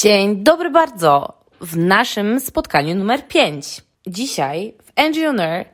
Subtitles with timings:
[0.00, 3.82] Dzień dobry bardzo w naszym spotkaniu numer 5.
[4.06, 5.64] Dzisiaj w Air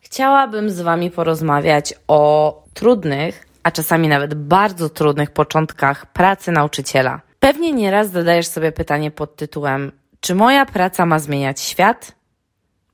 [0.00, 7.20] chciałabym z Wami porozmawiać o trudnych, a czasami nawet bardzo trudnych początkach pracy nauczyciela.
[7.40, 12.12] Pewnie nieraz zadajesz sobie pytanie pod tytułem: Czy moja praca ma zmieniać świat?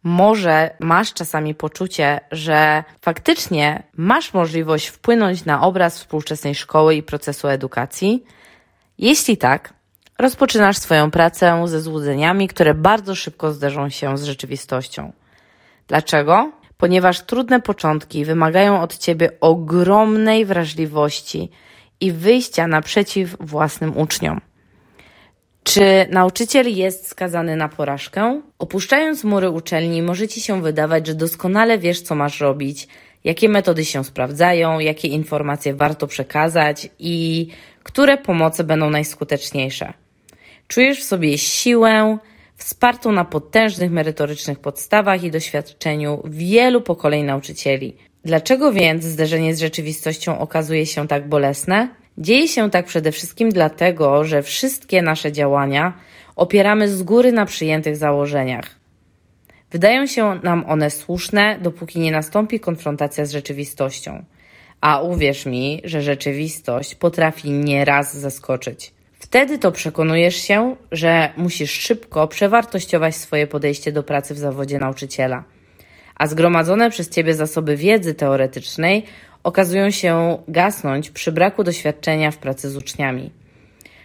[0.03, 7.49] Może masz czasami poczucie, że faktycznie masz możliwość wpłynąć na obraz współczesnej szkoły i procesu
[7.49, 8.25] edukacji?
[8.99, 9.80] Jeśli tak,
[10.21, 15.13] rozpoczynasz swoją pracę ze złudzeniami, które bardzo szybko zderzą się z rzeczywistością.
[15.89, 16.53] Dlaczego?
[16.77, 21.51] Ponieważ trudne początki wymagają od ciebie ogromnej wrażliwości
[22.01, 24.41] i wyjścia naprzeciw własnym uczniom.
[25.63, 28.43] Czy nauczyciel jest skazany na porażkę?
[28.59, 32.89] Opuszczając mury uczelni, może ci się wydawać, że doskonale wiesz, co masz robić,
[33.25, 37.47] jakie metody się sprawdzają, jakie informacje warto przekazać i
[37.83, 39.93] które pomocy będą najskuteczniejsze.
[40.71, 42.19] Czujesz w sobie siłę,
[42.57, 47.97] wspartą na potężnych merytorycznych podstawach i doświadczeniu wielu pokoleń nauczycieli.
[48.25, 51.89] Dlaczego więc zderzenie z rzeczywistością okazuje się tak bolesne?
[52.19, 55.93] Dzieje się tak przede wszystkim dlatego, że wszystkie nasze działania
[56.37, 58.67] opieramy z góry na przyjętych założeniach.
[59.71, 64.25] Wydają się nam one słuszne, dopóki nie nastąpi konfrontacja z rzeczywistością.
[64.81, 69.00] A uwierz mi, że rzeczywistość potrafi nieraz zaskoczyć.
[69.31, 75.45] Wtedy to przekonujesz się, że musisz szybko przewartościować swoje podejście do pracy w zawodzie nauczyciela.
[76.15, 79.05] A zgromadzone przez ciebie zasoby wiedzy teoretycznej
[79.43, 83.31] okazują się gasnąć przy braku doświadczenia w pracy z uczniami.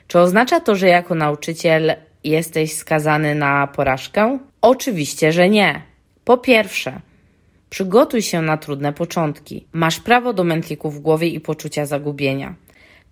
[0.08, 4.40] Czy oznacza to, że jako nauczyciel jesteś skazany na porażkę?
[4.62, 5.81] Oczywiście, że nie.
[6.26, 7.02] Po pierwsze,
[7.70, 9.68] przygotuj się na trudne początki.
[9.73, 12.56] Masz prawo do mętlików w głowie i poczucia zagubienia.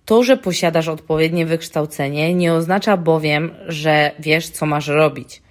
[0.05, 5.41] To, że posiadasz odpowiednie wykształcenie, nie oznacza bowiem, że wiesz, co masz robić.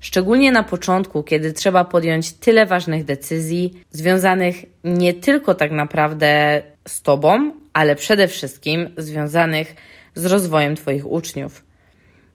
[0.00, 7.02] Szczególnie na początku, kiedy trzeba podjąć tyle ważnych decyzji, związanych nie tylko tak naprawdę z
[7.02, 9.74] Tobą, ale przede wszystkim związanych
[10.14, 11.64] z rozwojem Twoich uczniów.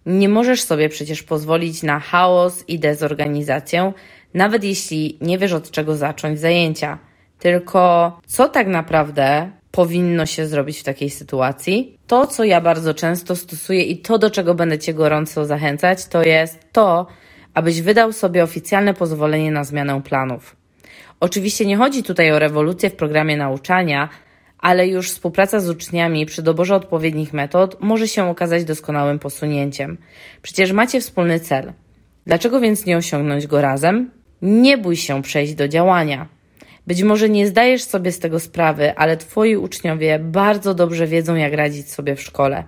[0.06, 3.94] Nie możesz sobie przecież pozwolić na chaos i dezorganizację,
[4.34, 7.00] nawet jeśli nie wiesz od czego zacząć zajęcia.
[7.40, 11.98] Tylko co tak naprawdę powinno się zrobić w takiej sytuacji?
[12.08, 16.24] To, co ja bardzo często stosuję i to, do czego będę Cię gorąco zachęcać, to
[16.24, 17.08] jest to,
[17.54, 20.56] abyś wydał sobie oficjalne pozwolenie na zmianę planów.
[21.20, 24.10] Oczywiście nie chodzi tutaj o rewolucję w programie nauczania,
[24.60, 29.98] ale już współpraca z uczniami przy doborze odpowiednich metod może się okazać doskonałym posunięciem.
[30.42, 31.74] Przecież macie wspólny cel.
[32.26, 34.12] Dlaczego więc nie osiągnąć go razem?
[34.42, 36.35] Nie bój się przejść do działania.
[36.88, 41.54] Być może nie zdajesz sobie z tego sprawy, ale Twoi uczniowie bardzo dobrze wiedzą, jak
[41.54, 42.64] radzić sobie w szkole.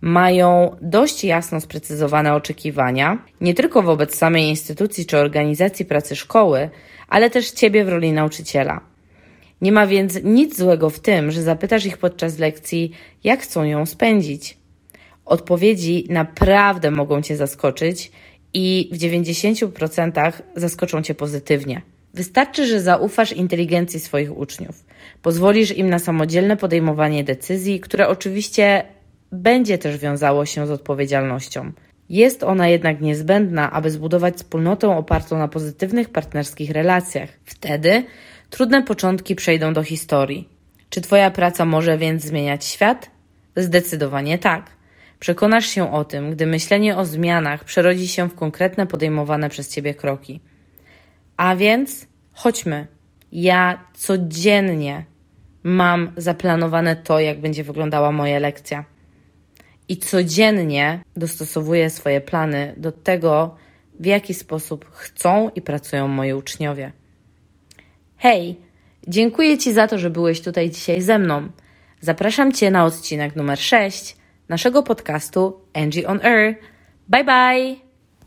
[0.00, 6.70] Mają dość jasno sprecyzowane oczekiwania, nie tylko wobec samej instytucji czy organizacji pracy szkoły,
[7.08, 8.80] ale też Ciebie w roli nauczyciela.
[9.60, 12.92] Nie ma więc nic złego w tym, że zapytasz ich podczas lekcji,
[13.24, 14.58] jak chcą ją spędzić.
[15.24, 18.12] Odpowiedzi naprawdę mogą Cię zaskoczyć
[18.54, 21.82] i w 90% zaskoczą Cię pozytywnie.
[22.16, 24.84] Wystarczy, że zaufasz inteligencji swoich uczniów.
[25.22, 28.84] Pozwolisz im na samodzielne podejmowanie decyzji, które oczywiście
[29.32, 31.72] będzie też wiązało się z odpowiedzialnością.
[32.08, 37.28] Jest ona jednak niezbędna, aby zbudować wspólnotę opartą na pozytywnych partnerskich relacjach.
[37.44, 38.04] Wtedy
[38.50, 40.48] trudne początki przejdą do historii.
[40.90, 43.10] Czy Twoja praca może więc zmieniać świat?
[43.56, 44.70] Zdecydowanie tak.
[45.18, 49.94] Przekonasz się o tym, gdy myślenie o zmianach przerodzi się w konkretne podejmowane przez Ciebie
[49.94, 50.40] kroki.
[51.36, 52.86] A więc chodźmy.
[53.32, 55.04] Ja codziennie
[55.62, 58.84] mam zaplanowane to, jak będzie wyglądała moja lekcja.
[59.88, 63.56] I codziennie dostosowuję swoje plany do tego,
[64.00, 66.92] w jaki sposób chcą i pracują moi uczniowie.
[68.16, 68.60] Hej,
[69.08, 71.48] dziękuję Ci za to, że byłeś tutaj dzisiaj ze mną.
[72.00, 74.16] Zapraszam Cię na odcinek numer 6
[74.48, 76.54] naszego podcastu Angie on Air.
[77.08, 77.85] Bye bye!